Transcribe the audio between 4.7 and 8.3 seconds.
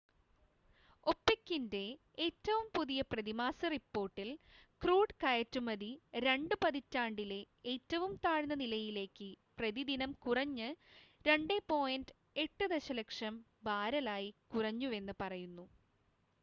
crude കയറ്റുമതി രണ്ട് പതിറ്റാണ്ടിലെ ഏറ്റവും